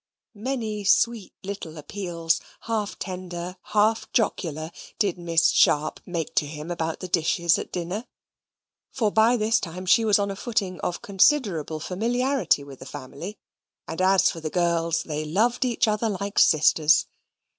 [0.33, 7.01] Many sweet little appeals, half tender, half jocular, did Miss Sharp make to him about
[7.01, 8.07] the dishes at dinner;
[8.91, 13.37] for by this time she was on a footing of considerable familiarity with the family,
[13.87, 17.05] and as for the girls, they loved each other like sisters.